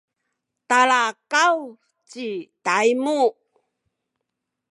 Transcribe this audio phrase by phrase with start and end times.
[0.69, 1.57] talakaw
[2.09, 2.27] ci
[2.65, 3.19] Taymu